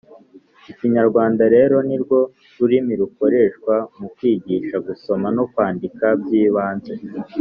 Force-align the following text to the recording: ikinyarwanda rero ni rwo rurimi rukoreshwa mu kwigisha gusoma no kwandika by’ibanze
ikinyarwanda 0.71 1.43
rero 1.55 1.75
ni 1.87 1.97
rwo 2.03 2.19
rurimi 2.57 2.93
rukoreshwa 3.01 3.75
mu 3.99 4.07
kwigisha 4.15 4.75
gusoma 4.87 5.27
no 5.37 5.43
kwandika 5.51 6.05
by’ibanze 6.21 6.93